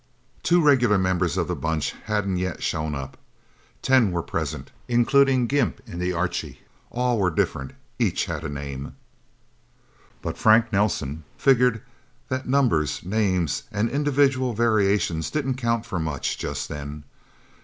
Two 0.41 0.63
regular 0.63 0.97
members 0.97 1.37
of 1.37 1.47
the 1.47 1.55
Bunch 1.55 1.91
hadn't 2.05 2.37
yet 2.37 2.63
shown 2.63 2.95
up. 2.95 3.19
Ten 3.83 4.11
were 4.11 4.23
present, 4.23 4.71
including 4.87 5.45
Gimp 5.45 5.79
in 5.85 5.99
the 5.99 6.11
Archie. 6.11 6.61
All 6.89 7.19
were 7.19 7.29
different. 7.29 7.73
Each 7.99 8.25
had 8.25 8.43
a 8.43 8.49
name. 8.49 8.95
But 10.23 10.39
Frank 10.39 10.73
Nelsen 10.73 11.23
figured 11.37 11.83
that 12.29 12.47
numbers, 12.49 13.03
names, 13.03 13.61
and 13.71 13.91
individual 13.91 14.53
variations 14.53 15.29
didn't 15.29 15.57
count 15.57 15.85
for 15.85 15.99
much, 15.99 16.35
just 16.35 16.67
then. 16.67 17.03